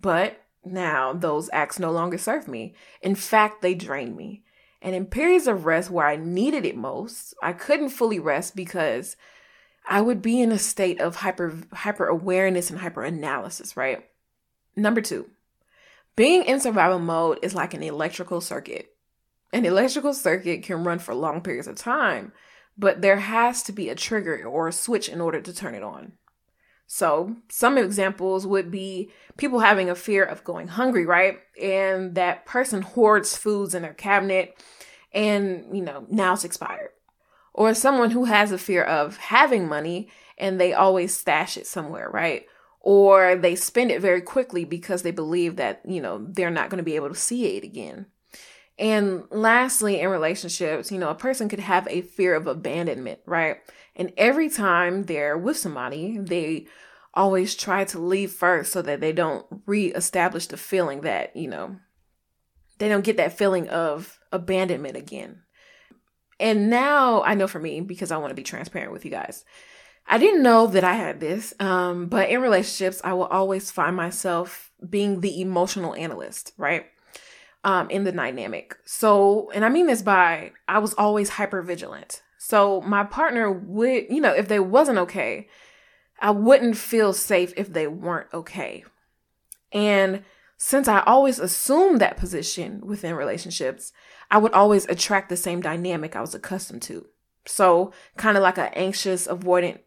But 0.00 0.40
now 0.64 1.12
those 1.12 1.50
acts 1.52 1.80
no 1.80 1.90
longer 1.90 2.16
serve 2.16 2.46
me. 2.46 2.74
In 3.00 3.16
fact, 3.16 3.60
they 3.60 3.74
drain 3.74 4.14
me. 4.14 4.44
And 4.80 4.94
in 4.94 5.06
periods 5.06 5.46
of 5.46 5.66
rest 5.66 5.90
where 5.90 6.06
I 6.06 6.16
needed 6.16 6.64
it 6.64 6.76
most, 6.76 7.34
I 7.42 7.52
couldn't 7.52 7.90
fully 7.90 8.18
rest 8.18 8.54
because 8.54 9.16
I 9.88 10.00
would 10.00 10.22
be 10.22 10.40
in 10.40 10.52
a 10.52 10.58
state 10.58 11.00
of 11.00 11.16
hyper 11.16 11.56
hyper 11.72 12.06
awareness 12.06 12.70
and 12.70 12.80
hyper 12.80 13.02
analysis, 13.02 13.76
right? 13.76 14.04
Number 14.76 15.00
two, 15.00 15.28
being 16.16 16.44
in 16.44 16.60
survival 16.60 16.98
mode 16.98 17.38
is 17.42 17.54
like 17.54 17.74
an 17.74 17.82
electrical 17.82 18.40
circuit. 18.40 18.91
An 19.52 19.64
electrical 19.64 20.14
circuit 20.14 20.62
can 20.62 20.84
run 20.84 20.98
for 20.98 21.14
long 21.14 21.40
periods 21.40 21.68
of 21.68 21.76
time, 21.76 22.32
but 22.76 23.02
there 23.02 23.18
has 23.18 23.62
to 23.64 23.72
be 23.72 23.88
a 23.88 23.94
trigger 23.94 24.44
or 24.44 24.68
a 24.68 24.72
switch 24.72 25.08
in 25.08 25.20
order 25.20 25.40
to 25.40 25.52
turn 25.52 25.74
it 25.74 25.82
on. 25.82 26.12
So, 26.86 27.36
some 27.48 27.78
examples 27.78 28.46
would 28.46 28.70
be 28.70 29.10
people 29.36 29.60
having 29.60 29.88
a 29.88 29.94
fear 29.94 30.24
of 30.24 30.44
going 30.44 30.68
hungry, 30.68 31.06
right? 31.06 31.38
And 31.60 32.14
that 32.16 32.44
person 32.44 32.82
hoards 32.82 33.36
foods 33.36 33.74
in 33.74 33.82
their 33.82 33.94
cabinet 33.94 34.62
and, 35.12 35.74
you 35.76 35.82
know, 35.82 36.06
now 36.10 36.34
it's 36.34 36.44
expired. 36.44 36.90
Or 37.54 37.74
someone 37.74 38.10
who 38.10 38.24
has 38.24 38.52
a 38.52 38.58
fear 38.58 38.82
of 38.82 39.16
having 39.16 39.68
money 39.68 40.10
and 40.38 40.60
they 40.60 40.72
always 40.72 41.16
stash 41.16 41.56
it 41.56 41.66
somewhere, 41.66 42.10
right? 42.10 42.46
or 42.82 43.36
they 43.36 43.54
spend 43.54 43.90
it 43.90 44.00
very 44.00 44.20
quickly 44.20 44.64
because 44.64 45.02
they 45.02 45.12
believe 45.12 45.56
that, 45.56 45.80
you 45.86 46.00
know, 46.00 46.26
they're 46.28 46.50
not 46.50 46.68
going 46.68 46.78
to 46.78 46.84
be 46.84 46.96
able 46.96 47.08
to 47.08 47.14
see 47.14 47.56
it 47.56 47.64
again. 47.64 48.06
And 48.78 49.24
lastly, 49.30 50.00
in 50.00 50.08
relationships, 50.08 50.90
you 50.90 50.98
know, 50.98 51.10
a 51.10 51.14
person 51.14 51.48
could 51.48 51.60
have 51.60 51.86
a 51.88 52.02
fear 52.02 52.34
of 52.34 52.46
abandonment, 52.46 53.20
right? 53.26 53.58
And 53.94 54.12
every 54.16 54.48
time 54.48 55.04
they're 55.04 55.36
with 55.36 55.56
somebody, 55.58 56.18
they 56.18 56.66
always 57.14 57.54
try 57.54 57.84
to 57.84 57.98
leave 57.98 58.32
first 58.32 58.72
so 58.72 58.80
that 58.82 59.00
they 59.00 59.12
don't 59.12 59.46
reestablish 59.66 60.46
the 60.46 60.56
feeling 60.56 61.02
that, 61.02 61.36
you 61.36 61.48
know, 61.48 61.76
they 62.78 62.88
don't 62.88 63.04
get 63.04 63.18
that 63.18 63.36
feeling 63.36 63.68
of 63.68 64.18
abandonment 64.32 64.96
again. 64.96 65.42
And 66.40 66.70
now 66.70 67.22
I 67.22 67.34
know 67.34 67.46
for 67.46 67.60
me, 67.60 67.80
because 67.82 68.10
I 68.10 68.16
want 68.16 68.30
to 68.30 68.34
be 68.34 68.42
transparent 68.42 68.92
with 68.92 69.04
you 69.04 69.10
guys, 69.10 69.44
I 70.06 70.18
didn't 70.18 70.42
know 70.42 70.66
that 70.66 70.82
I 70.82 70.94
had 70.94 71.20
this, 71.20 71.54
um, 71.60 72.06
but 72.06 72.28
in 72.28 72.40
relationships, 72.40 73.00
I 73.04 73.12
will 73.12 73.26
always 73.26 73.70
find 73.70 73.94
myself 73.94 74.72
being 74.88 75.20
the 75.20 75.40
emotional 75.40 75.94
analyst, 75.94 76.52
right? 76.56 76.86
Um, 77.64 77.88
in 77.90 78.02
the 78.02 78.10
dynamic. 78.10 78.76
So, 78.84 79.48
and 79.54 79.64
I 79.64 79.68
mean 79.68 79.86
this 79.86 80.02
by 80.02 80.50
I 80.66 80.80
was 80.80 80.94
always 80.94 81.28
hyper 81.28 81.62
vigilant. 81.62 82.20
So 82.38 82.80
my 82.80 83.04
partner 83.04 83.52
would, 83.52 84.06
you 84.10 84.20
know, 84.20 84.32
if 84.32 84.48
they 84.48 84.58
wasn't 84.58 84.98
okay, 84.98 85.48
I 86.20 86.32
wouldn't 86.32 86.76
feel 86.76 87.12
safe 87.12 87.52
if 87.56 87.72
they 87.72 87.86
weren't 87.86 88.34
okay. 88.34 88.84
And 89.70 90.24
since 90.56 90.86
I 90.86 91.00
always 91.00 91.38
assumed 91.38 92.00
that 92.00 92.16
position 92.16 92.80
within 92.84 93.14
relationships, 93.14 93.92
I 94.30 94.38
would 94.38 94.52
always 94.52 94.86
attract 94.86 95.28
the 95.28 95.36
same 95.36 95.60
dynamic 95.60 96.14
I 96.14 96.20
was 96.20 96.34
accustomed 96.34 96.82
to. 96.82 97.06
So, 97.46 97.92
kind 98.16 98.36
of 98.36 98.42
like 98.42 98.58
an 98.58 98.70
anxious, 98.74 99.26
avoidant 99.26 99.80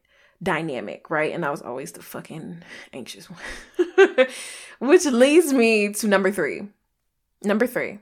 dynamic, 0.44 1.10
right? 1.10 1.34
And 1.34 1.46
I 1.46 1.52
was 1.52 1.62
always 1.62 1.94
the 1.94 2.02
fucking 2.02 2.64
anxious 2.94 3.30
one. 3.30 4.28
Which 4.80 5.06
leads 5.06 5.54
me 5.54 5.94
to 5.94 6.08
number 6.08 6.32
three. 6.32 6.64
Number 7.46 7.68
three, 7.68 8.00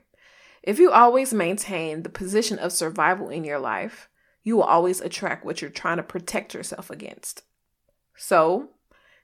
if 0.62 0.78
you 0.78 0.90
always 0.90 1.34
maintain 1.34 2.02
the 2.02 2.08
position 2.08 2.58
of 2.58 2.72
survival 2.72 3.28
in 3.28 3.44
your 3.44 3.58
life, 3.58 4.08
you 4.42 4.56
will 4.56 4.64
always 4.64 5.00
attract 5.00 5.44
what 5.44 5.60
you're 5.60 5.70
trying 5.70 5.98
to 5.98 6.02
protect 6.02 6.54
yourself 6.54 6.90
against. 6.90 7.42
So, 8.16 8.70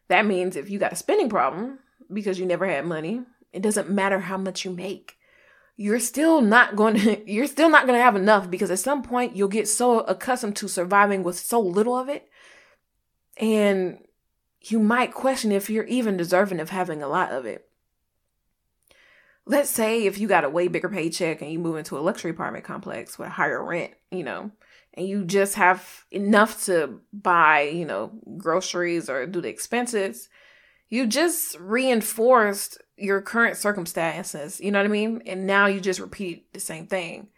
that 0.08 0.26
means 0.26 0.56
if 0.56 0.68
you 0.68 0.78
got 0.78 0.92
a 0.92 0.96
spending 0.96 1.28
problem 1.28 1.78
because 2.12 2.38
you 2.38 2.46
never 2.46 2.66
had 2.66 2.84
money, 2.84 3.22
it 3.52 3.62
doesn't 3.62 3.90
matter 3.90 4.20
how 4.20 4.36
much 4.36 4.64
you 4.64 4.70
make. 4.70 5.16
You're 5.76 6.00
still 6.00 6.40
not 6.40 6.76
going 6.76 6.94
to 7.00 7.30
you're 7.30 7.46
still 7.46 7.70
not 7.70 7.86
going 7.86 7.98
to 7.98 8.02
have 8.02 8.16
enough 8.16 8.50
because 8.50 8.70
at 8.70 8.78
some 8.78 9.02
point 9.02 9.36
you'll 9.36 9.48
get 9.48 9.68
so 9.68 10.00
accustomed 10.00 10.56
to 10.56 10.68
surviving 10.68 11.22
with 11.22 11.38
so 11.38 11.60
little 11.60 11.96
of 11.96 12.08
it 12.08 12.28
and 13.40 13.98
you 14.60 14.78
might 14.78 15.14
question 15.14 15.50
if 15.50 15.70
you're 15.70 15.84
even 15.84 16.16
deserving 16.16 16.60
of 16.60 16.70
having 16.70 17.02
a 17.02 17.08
lot 17.08 17.32
of 17.32 17.46
it. 17.46 17.69
Let's 19.46 19.70
say 19.70 20.06
if 20.06 20.18
you 20.18 20.28
got 20.28 20.44
a 20.44 20.50
way 20.50 20.68
bigger 20.68 20.88
paycheck 20.88 21.42
and 21.42 21.50
you 21.50 21.58
move 21.58 21.76
into 21.76 21.98
a 21.98 22.00
luxury 22.00 22.30
apartment 22.30 22.64
complex 22.64 23.18
with 23.18 23.28
a 23.28 23.32
higher 23.32 23.64
rent, 23.64 23.92
you 24.10 24.22
know, 24.22 24.50
and 24.94 25.06
you 25.08 25.24
just 25.24 25.54
have 25.54 26.04
enough 26.10 26.64
to 26.66 27.00
buy, 27.12 27.62
you 27.62 27.84
know, 27.84 28.12
groceries 28.36 29.08
or 29.08 29.26
do 29.26 29.40
the 29.40 29.48
expenses, 29.48 30.28
you 30.88 31.06
just 31.06 31.58
reinforced 31.58 32.78
your 32.96 33.22
current 33.22 33.56
circumstances, 33.56 34.60
you 34.60 34.70
know 34.70 34.78
what 34.78 34.86
I 34.86 34.88
mean? 34.88 35.22
And 35.26 35.46
now 35.46 35.66
you 35.66 35.80
just 35.80 36.00
repeat 36.00 36.52
the 36.52 36.60
same 36.60 36.86
thing. 36.86 37.28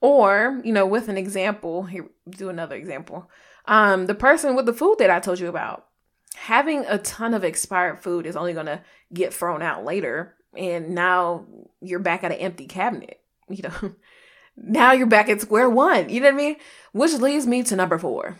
Or, 0.00 0.60
you 0.64 0.72
know, 0.72 0.86
with 0.86 1.08
an 1.08 1.18
example, 1.18 1.84
here 1.84 2.08
do 2.28 2.48
another 2.48 2.76
example. 2.76 3.28
Um, 3.66 4.06
the 4.06 4.14
person 4.14 4.56
with 4.56 4.66
the 4.66 4.72
food 4.72 4.96
that 4.98 5.10
I 5.10 5.20
told 5.20 5.40
you 5.40 5.48
about, 5.48 5.86
having 6.34 6.84
a 6.86 6.98
ton 6.98 7.34
of 7.34 7.44
expired 7.44 8.02
food 8.02 8.24
is 8.24 8.36
only 8.36 8.52
gonna 8.52 8.82
get 9.12 9.34
thrown 9.34 9.62
out 9.62 9.84
later, 9.84 10.36
and 10.56 10.90
now 10.90 11.46
you're 11.80 11.98
back 11.98 12.24
at 12.24 12.32
an 12.32 12.38
empty 12.38 12.66
cabinet. 12.66 13.20
You 13.48 13.62
know, 13.62 13.94
now 14.56 14.92
you're 14.92 15.06
back 15.06 15.28
at 15.28 15.40
square 15.40 15.70
one. 15.70 16.08
You 16.08 16.20
know 16.20 16.26
what 16.26 16.34
I 16.34 16.36
mean? 16.36 16.56
Which 16.92 17.12
leads 17.14 17.46
me 17.46 17.62
to 17.64 17.76
number 17.76 17.98
four. 17.98 18.38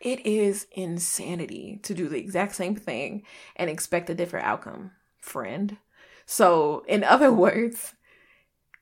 It 0.00 0.24
is 0.24 0.66
insanity 0.72 1.80
to 1.82 1.94
do 1.94 2.08
the 2.08 2.18
exact 2.18 2.54
same 2.54 2.76
thing 2.76 3.24
and 3.56 3.68
expect 3.68 4.10
a 4.10 4.14
different 4.14 4.46
outcome 4.46 4.92
friend. 5.20 5.76
So, 6.24 6.84
in 6.86 7.02
other 7.04 7.32
words, 7.32 7.94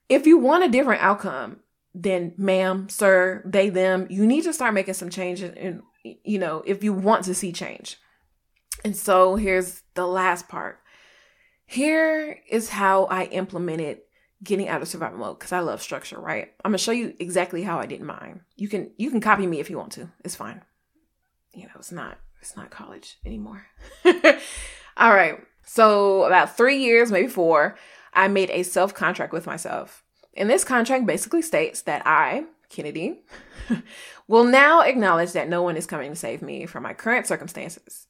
if 0.09 0.27
you 0.27 0.39
want 0.39 0.65
a 0.65 0.69
different 0.69 1.03
outcome, 1.03 1.61
then 1.95 2.35
ma'am, 2.37 2.89
sir, 2.91 3.43
they, 3.47 3.71
them, 3.71 4.07
you 4.11 4.27
need 4.27 4.45
to 4.45 4.53
start 4.53 4.75
making 4.75 4.95
some 4.95 5.09
changes 5.09 5.55
and 5.57 5.83
you 6.23 6.39
know, 6.39 6.63
if 6.67 6.85
you 6.85 6.93
want 6.93 7.25
to 7.25 7.35
see 7.35 7.53
change. 7.53 7.99
And 8.85 8.97
so 8.97 9.37
here's 9.37 9.83
the 9.95 10.07
last 10.07 10.49
part. 10.49 10.81
Here 11.67 12.41
is 12.49 12.71
how 12.71 13.05
I 13.05 13.25
implemented 13.25 13.99
getting 14.43 14.69
out 14.69 14.83
of 14.83 14.89
survival 14.89 15.19
mode 15.19 15.39
because 15.39 15.53
I 15.53 15.61
love 15.61 15.83
structure, 15.83 16.19
right? 16.19 16.53
I'm 16.65 16.71
gonna 16.71 16.79
show 16.79 16.93
you 16.93 17.15
exactly 17.19 17.63
how 17.63 17.79
I 17.79 17.87
did 17.87 18.01
mine. 18.01 18.43
You 18.57 18.69
can 18.69 18.91
you 18.97 19.11
can 19.11 19.21
copy 19.21 19.47
me 19.47 19.61
if 19.61 19.69
you 19.71 19.77
want 19.77 19.93
to. 19.93 20.11
It's 20.25 20.37
fine. 20.37 20.63
You 21.53 21.65
know, 21.65 21.73
it's 21.77 21.93
not 21.93 22.19
it's 22.41 22.57
not 22.57 22.71
college 22.71 23.19
anymore. 23.25 23.67
All 24.97 25.13
right. 25.13 25.41
So, 25.65 26.23
about 26.23 26.57
three 26.57 26.79
years, 26.79 27.11
maybe 27.11 27.27
four, 27.27 27.77
I 28.15 28.29
made 28.29 28.51
a 28.51 28.63
self 28.63 28.95
contract 28.95 29.33
with 29.33 29.47
myself. 29.47 30.05
And 30.35 30.49
this 30.49 30.65
contract 30.65 31.07
basically 31.07 31.43
states 31.43 31.83
that 31.83 32.03
I, 32.07 32.45
Kennedy, 32.69 33.25
will 34.29 34.45
now 34.45 34.83
acknowledge 34.83 35.33
that 35.33 35.49
no 35.49 35.63
one 35.63 35.77
is 35.77 35.87
coming 35.87 36.11
to 36.11 36.17
save 36.17 36.41
me 36.41 36.67
from 36.67 36.85
my 36.85 36.95
current 36.95 37.27
circumstances. 37.27 38.06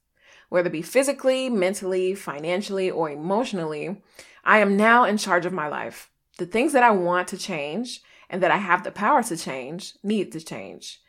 Whether 0.48 0.68
it 0.68 0.72
be 0.72 0.82
physically, 0.82 1.48
mentally, 1.48 2.14
financially, 2.14 2.90
or 2.90 3.10
emotionally, 3.10 4.02
I 4.44 4.58
am 4.58 4.76
now 4.76 5.04
in 5.04 5.16
charge 5.16 5.46
of 5.46 5.52
my 5.52 5.68
life. 5.68 6.10
The 6.38 6.46
things 6.46 6.72
that 6.72 6.82
I 6.82 6.90
want 6.90 7.28
to 7.28 7.38
change 7.38 8.02
and 8.30 8.42
that 8.42 8.50
I 8.50 8.58
have 8.58 8.84
the 8.84 8.90
power 8.90 9.22
to 9.24 9.36
change 9.36 9.94
need 10.02 10.32
to 10.32 10.40
change. 10.40 11.00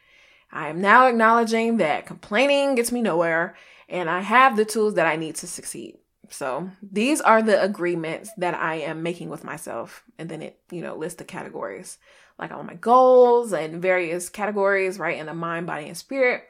I 0.51 0.69
am 0.69 0.81
now 0.81 1.07
acknowledging 1.07 1.77
that 1.77 2.05
complaining 2.05 2.75
gets 2.75 2.91
me 2.91 3.01
nowhere 3.01 3.55
and 3.89 4.09
I 4.09 4.21
have 4.21 4.55
the 4.55 4.65
tools 4.65 4.95
that 4.95 5.05
I 5.05 5.15
need 5.15 5.35
to 5.35 5.47
succeed. 5.47 5.97
So 6.29 6.69
these 6.81 7.21
are 7.21 7.41
the 7.41 7.61
agreements 7.61 8.31
that 8.37 8.55
I 8.55 8.75
am 8.75 9.03
making 9.03 9.29
with 9.29 9.43
myself. 9.43 10.03
And 10.17 10.29
then 10.29 10.41
it, 10.41 10.59
you 10.71 10.81
know, 10.81 10.95
lists 10.95 11.17
the 11.17 11.23
categories 11.25 11.97
like 12.39 12.51
all 12.51 12.63
my 12.63 12.75
goals 12.75 13.53
and 13.53 13.81
various 13.81 14.29
categories, 14.29 14.99
right? 14.99 15.17
In 15.17 15.25
the 15.25 15.33
mind, 15.33 15.67
body, 15.67 15.87
and 15.87 15.97
spirit. 15.97 16.43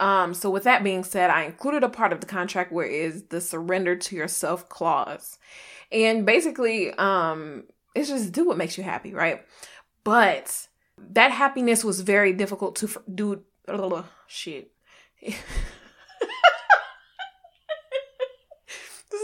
Um, 0.00 0.34
so 0.34 0.50
with 0.50 0.64
that 0.64 0.82
being 0.82 1.04
said, 1.04 1.30
I 1.30 1.44
included 1.44 1.84
a 1.84 1.88
part 1.88 2.12
of 2.12 2.20
the 2.20 2.26
contract 2.26 2.72
where 2.72 2.86
is 2.86 3.24
the 3.24 3.40
surrender 3.40 3.94
to 3.96 4.16
yourself 4.16 4.68
clause. 4.68 5.38
And 5.92 6.26
basically, 6.26 6.92
um, 6.94 7.64
it's 7.94 8.08
just 8.08 8.32
do 8.32 8.44
what 8.46 8.58
makes 8.58 8.76
you 8.76 8.82
happy, 8.84 9.14
right? 9.14 9.44
But 10.02 10.66
that 10.98 11.30
happiness 11.30 11.84
was 11.84 12.00
very 12.00 12.32
difficult 12.32 12.76
to 12.76 12.90
do. 13.12 13.44
Shit. 14.26 14.72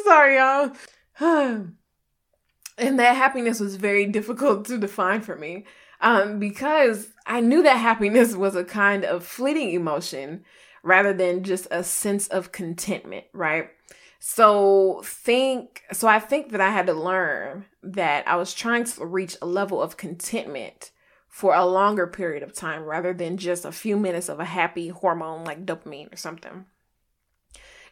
Sorry, 0.05 0.37
y'all. 0.37 0.73
and 1.21 2.99
that 2.99 3.17
happiness 3.17 3.61
was 3.61 3.77
very 3.77 4.07
difficult 4.07 4.65
to 4.67 4.79
define 4.79 5.21
for 5.21 5.37
me 5.37 5.67
um, 6.01 6.39
because 6.39 7.09
I 7.31 7.41
knew 7.41 7.63
that 7.63 7.77
happiness 7.77 8.35
was 8.35 8.57
a 8.57 8.65
kind 8.65 9.05
of 9.05 9.25
fleeting 9.25 9.71
emotion 9.71 10.45
rather 10.83 11.13
than 11.13 11.45
just 11.45 11.69
a 11.71 11.85
sense 11.85 12.27
of 12.27 12.51
contentment, 12.51 13.27
right? 13.33 13.71
So 14.19 15.01
think 15.05 15.85
so 15.93 16.09
I 16.09 16.19
think 16.19 16.51
that 16.51 16.61
I 16.61 16.71
had 16.71 16.87
to 16.87 16.93
learn 16.93 17.67
that 17.85 18.27
I 18.27 18.35
was 18.35 18.53
trying 18.53 18.83
to 18.85 19.07
reach 19.07 19.37
a 19.41 19.47
level 19.47 19.81
of 19.81 19.97
contentment 19.97 20.91
for 21.29 21.55
a 21.55 21.65
longer 21.65 22.09
period 22.09 22.43
of 22.43 22.53
time 22.53 22.83
rather 22.83 23.15
than 23.15 23.37
just 23.37 23.65
a 23.65 23.71
few 23.71 23.97
minutes 23.97 24.29
of 24.29 24.41
a 24.41 24.45
happy 24.45 24.89
hormone 24.89 25.45
like 25.45 25.65
dopamine 25.65 26.13
or 26.13 26.17
something. 26.17 26.67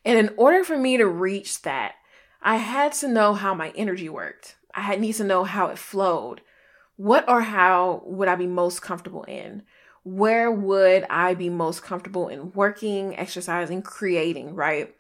And 0.05 0.19
in 0.19 0.35
order 0.37 0.65
for 0.65 0.77
me 0.77 0.97
to 0.97 1.07
reach 1.07 1.63
that, 1.63 1.95
I 2.43 2.57
had 2.57 2.93
to 2.95 3.09
know 3.09 3.35
how 3.35 3.55
my 3.55 3.73
energy 3.77 4.09
worked. 4.09 4.57
I 4.75 4.81
had 4.81 5.01
need 5.01 5.15
to 5.15 5.25
know 5.25 5.45
how 5.45 5.69
it 5.69 5.79
flowed. 5.79 6.41
What 6.99 7.29
or 7.29 7.41
how 7.41 8.03
would 8.05 8.27
I 8.27 8.35
be 8.35 8.49
most 8.49 8.83
comfortable 8.83 9.23
in? 9.23 9.63
Where 10.03 10.51
would 10.51 11.05
I 11.09 11.35
be 11.35 11.49
most 11.49 11.85
comfortable 11.85 12.27
in 12.27 12.51
working, 12.53 13.17
exercising, 13.17 13.83
creating, 13.83 14.57
right? 14.57 14.93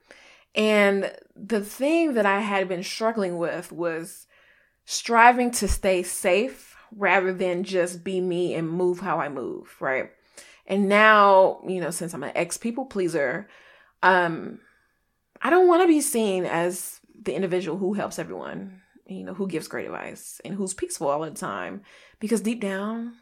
And 0.54 1.12
the 1.34 1.60
thing 1.60 2.14
that 2.14 2.24
I 2.24 2.38
had 2.38 2.68
been 2.68 2.84
struggling 2.84 3.36
with 3.36 3.72
was 3.72 4.28
striving 4.84 5.50
to 5.50 5.66
stay 5.66 6.04
safe 6.04 6.76
rather 6.96 7.32
than 7.32 7.64
just 7.64 8.04
be 8.04 8.20
me 8.20 8.54
and 8.54 8.70
move 8.70 9.00
how 9.00 9.18
I 9.18 9.28
move, 9.28 9.74
right? 9.80 10.10
And 10.68 10.88
now, 10.88 11.60
you 11.66 11.80
know, 11.80 11.90
since 11.90 12.14
I'm 12.14 12.22
an 12.22 12.32
ex 12.36 12.56
people 12.56 12.84
pleaser, 12.84 13.48
um, 14.04 14.60
I 15.42 15.50
don't 15.50 15.66
want 15.66 15.82
to 15.82 15.88
be 15.88 16.00
seen 16.00 16.44
as 16.44 17.00
the 17.20 17.34
individual 17.34 17.76
who 17.76 17.94
helps 17.94 18.20
everyone, 18.20 18.82
you 19.08 19.24
know, 19.24 19.34
who 19.34 19.48
gives 19.48 19.68
great 19.68 19.86
advice 19.86 20.40
and 20.44 20.54
who's 20.54 20.74
peaceful 20.74 21.08
all 21.08 21.20
the 21.20 21.30
time. 21.30 21.82
Because 22.20 22.40
deep 22.40 22.60
down, 22.60 23.14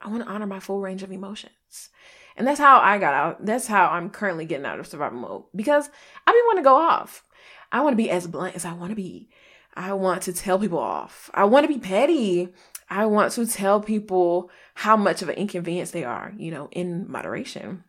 I 0.00 0.08
want 0.08 0.24
to 0.24 0.28
honor 0.28 0.46
my 0.46 0.60
full 0.60 0.80
range 0.80 1.02
of 1.02 1.12
emotions. 1.12 1.90
And 2.36 2.46
that's 2.46 2.60
how 2.60 2.78
I 2.78 2.98
got 2.98 3.14
out. 3.14 3.44
That's 3.44 3.66
how 3.66 3.88
I'm 3.88 4.10
currently 4.10 4.46
getting 4.46 4.66
out 4.66 4.80
of 4.80 4.86
survival 4.86 5.18
mode 5.18 5.44
because 5.54 5.90
I 6.26 6.32
didn't 6.32 6.46
want 6.46 6.58
to 6.58 6.62
go 6.64 6.76
off. 6.76 7.24
I 7.72 7.80
want 7.82 7.92
to 7.92 8.02
be 8.02 8.10
as 8.10 8.26
blunt 8.26 8.56
as 8.56 8.64
I 8.64 8.72
want 8.72 8.90
to 8.90 8.96
be. 8.96 9.28
I 9.74 9.92
want 9.92 10.22
to 10.22 10.32
tell 10.32 10.58
people 10.58 10.78
off. 10.78 11.30
I 11.32 11.44
want 11.44 11.64
to 11.64 11.72
be 11.72 11.78
petty. 11.78 12.48
I 12.88 13.06
want 13.06 13.32
to 13.34 13.46
tell 13.46 13.80
people 13.80 14.50
how 14.74 14.96
much 14.96 15.22
of 15.22 15.28
an 15.28 15.36
inconvenience 15.36 15.92
they 15.92 16.04
are, 16.04 16.32
you 16.36 16.50
know, 16.50 16.68
in 16.72 17.10
moderation. 17.10 17.84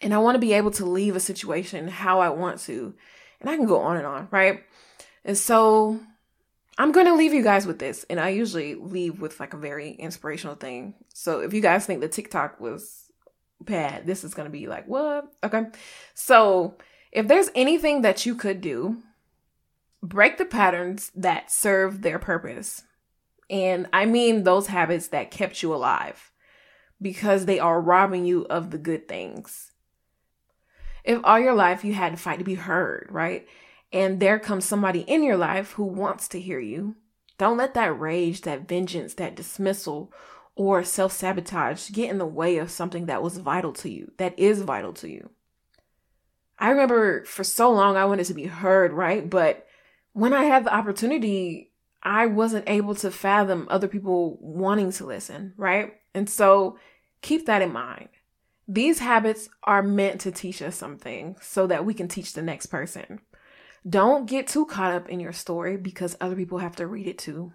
And 0.00 0.14
I 0.14 0.18
want 0.18 0.36
to 0.36 0.40
be 0.40 0.54
able 0.54 0.70
to 0.72 0.86
leave 0.86 1.14
a 1.14 1.20
situation 1.20 1.88
how 1.88 2.20
I 2.20 2.30
want 2.30 2.60
to. 2.60 2.94
And 3.40 3.50
I 3.50 3.56
can 3.56 3.66
go 3.66 3.80
on 3.80 3.96
and 3.96 4.06
on, 4.06 4.28
right? 4.30 4.64
And 5.24 5.36
so 5.36 6.00
I'm 6.78 6.92
going 6.92 7.06
to 7.06 7.14
leave 7.14 7.34
you 7.34 7.42
guys 7.42 7.66
with 7.66 7.78
this. 7.78 8.04
And 8.08 8.18
I 8.18 8.30
usually 8.30 8.74
leave 8.74 9.20
with 9.20 9.38
like 9.40 9.54
a 9.54 9.58
very 9.58 9.90
inspirational 9.92 10.56
thing. 10.56 10.94
So 11.12 11.40
if 11.40 11.52
you 11.52 11.60
guys 11.60 11.86
think 11.86 12.00
the 12.00 12.08
TikTok 12.08 12.60
was 12.60 13.12
bad, 13.60 14.06
this 14.06 14.24
is 14.24 14.34
going 14.34 14.46
to 14.46 14.52
be 14.52 14.66
like, 14.66 14.86
what? 14.86 15.26
Okay. 15.44 15.66
So 16.14 16.76
if 17.10 17.28
there's 17.28 17.50
anything 17.54 18.02
that 18.02 18.24
you 18.24 18.34
could 18.34 18.60
do, 18.60 19.02
break 20.02 20.38
the 20.38 20.44
patterns 20.44 21.10
that 21.14 21.50
serve 21.50 22.02
their 22.02 22.18
purpose. 22.18 22.82
And 23.50 23.86
I 23.92 24.06
mean 24.06 24.44
those 24.44 24.68
habits 24.68 25.08
that 25.08 25.30
kept 25.30 25.62
you 25.62 25.74
alive 25.74 26.32
because 27.00 27.44
they 27.44 27.58
are 27.58 27.80
robbing 27.80 28.24
you 28.24 28.46
of 28.46 28.70
the 28.70 28.78
good 28.78 29.08
things 29.08 29.72
if 31.04 31.20
all 31.24 31.38
your 31.38 31.54
life 31.54 31.84
you 31.84 31.94
had 31.94 32.12
to 32.12 32.16
fight 32.16 32.38
to 32.38 32.44
be 32.44 32.54
heard, 32.54 33.08
right? 33.10 33.46
And 33.92 34.20
there 34.20 34.38
comes 34.38 34.64
somebody 34.64 35.00
in 35.00 35.22
your 35.22 35.36
life 35.36 35.72
who 35.72 35.84
wants 35.84 36.28
to 36.28 36.40
hear 36.40 36.58
you, 36.58 36.96
don't 37.38 37.56
let 37.56 37.74
that 37.74 37.98
rage, 37.98 38.42
that 38.42 38.68
vengeance, 38.68 39.14
that 39.14 39.36
dismissal, 39.36 40.12
or 40.54 40.84
self 40.84 41.12
sabotage 41.12 41.90
get 41.90 42.10
in 42.10 42.18
the 42.18 42.26
way 42.26 42.58
of 42.58 42.70
something 42.70 43.06
that 43.06 43.22
was 43.22 43.38
vital 43.38 43.72
to 43.72 43.90
you, 43.90 44.12
that 44.18 44.38
is 44.38 44.62
vital 44.62 44.92
to 44.94 45.08
you. 45.08 45.30
I 46.58 46.70
remember 46.70 47.24
for 47.24 47.42
so 47.44 47.70
long 47.70 47.96
I 47.96 48.04
wanted 48.04 48.26
to 48.26 48.34
be 48.34 48.46
heard, 48.46 48.92
right? 48.92 49.28
But 49.28 49.66
when 50.12 50.32
I 50.32 50.44
had 50.44 50.64
the 50.64 50.74
opportunity, 50.74 51.72
I 52.02 52.26
wasn't 52.26 52.68
able 52.68 52.94
to 52.96 53.10
fathom 53.10 53.66
other 53.70 53.88
people 53.88 54.38
wanting 54.40 54.92
to 54.92 55.06
listen, 55.06 55.54
right? 55.56 55.94
And 56.14 56.28
so 56.28 56.78
keep 57.20 57.46
that 57.46 57.62
in 57.62 57.72
mind. 57.72 58.08
These 58.68 59.00
habits 59.00 59.48
are 59.64 59.82
meant 59.82 60.20
to 60.22 60.30
teach 60.30 60.62
us 60.62 60.76
something 60.76 61.36
so 61.40 61.66
that 61.66 61.84
we 61.84 61.94
can 61.94 62.08
teach 62.08 62.32
the 62.32 62.42
next 62.42 62.66
person. 62.66 63.20
Don't 63.88 64.26
get 64.26 64.46
too 64.46 64.66
caught 64.66 64.92
up 64.92 65.08
in 65.08 65.20
your 65.20 65.32
story 65.32 65.76
because 65.76 66.16
other 66.20 66.36
people 66.36 66.58
have 66.58 66.76
to 66.76 66.86
read 66.86 67.06
it 67.08 67.18
too. 67.18 67.52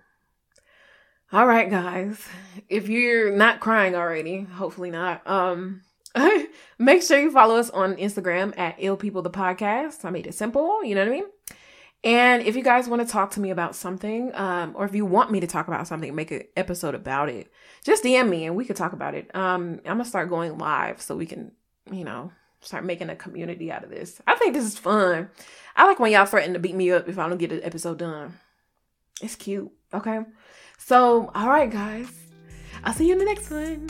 All 1.32 1.46
right, 1.46 1.70
guys. 1.70 2.26
If 2.70 2.90
you're 2.90 3.36
not 3.36 3.60
crying 3.60 3.96
already, 3.96 4.44
hopefully 4.44 4.92
not. 4.92 5.28
Um, 5.28 5.82
make 6.80 7.04
sure 7.04 7.20
you 7.20 7.32
follow 7.32 7.58
us 7.58 7.70
on 7.70 7.96
Instagram 7.96 8.58
at 8.58 8.80
Ew 8.80 8.96
People 8.96 9.22
the 9.22 9.30
Podcast. 9.30 10.06
I 10.06 10.10
made 10.10 10.28
it 10.28 10.36
simple. 10.36 10.84
You 10.84 10.96
know 10.96 11.02
what 11.02 11.10
I 11.10 11.12
mean? 11.12 11.26
And 12.04 12.44
if 12.44 12.56
you 12.56 12.64
guys 12.64 12.88
want 12.88 13.06
to 13.06 13.12
talk 13.12 13.32
to 13.32 13.40
me 13.40 13.50
about 13.50 13.76
something, 13.76 14.34
um, 14.36 14.74
or 14.78 14.86
if 14.86 14.94
you 14.96 15.06
want 15.06 15.32
me 15.32 15.40
to 15.40 15.48
talk 15.48 15.68
about 15.68 15.88
something, 15.88 16.14
make 16.14 16.32
an 16.32 16.44
episode 16.56 16.96
about 16.96 17.28
it, 17.30 17.52
just 17.84 18.04
DM 18.04 18.30
me 18.30 18.46
and 18.46 18.56
we 18.56 18.66
could 18.66 18.76
talk 18.76 18.94
about 18.94 19.16
it. 19.16 19.34
Um, 19.36 19.80
I'm 19.80 19.98
gonna 19.98 20.06
start 20.06 20.30
going 20.30 20.58
live 20.58 21.02
so 21.02 21.16
we 21.16 21.26
can, 21.26 21.52
you 21.92 22.04
know, 22.04 22.32
start 22.62 22.86
making 22.86 23.10
a 23.10 23.16
community 23.16 23.72
out 23.72 23.84
of 23.84 23.90
this. 23.90 24.22
I 24.28 24.36
think 24.36 24.54
this 24.54 24.66
is 24.66 24.78
fun. 24.78 25.30
I 25.76 25.86
like 25.86 26.00
when 26.00 26.12
y'all 26.12 26.26
threaten 26.26 26.54
to 26.54 26.60
beat 26.60 26.76
me 26.76 26.92
up 26.92 27.08
if 27.08 27.20
I 27.20 27.28
don't 27.30 27.38
get 27.38 27.52
an 27.52 27.64
episode 27.64 28.00
done. 28.00 28.34
It's 29.22 29.36
cute. 29.36 29.72
Okay. 29.94 30.20
So, 30.78 31.32
all 31.34 31.50
right, 31.50 31.72
guys. 31.72 32.10
I'll 32.84 32.94
see 32.94 33.08
you 33.08 33.14
in 33.14 33.20
the 33.20 33.26
next 33.26 33.50
one. 33.50 33.90